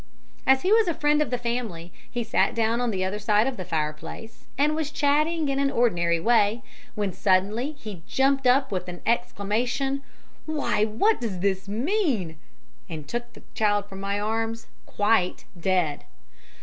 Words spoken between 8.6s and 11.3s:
with an exclamation, 'Why, what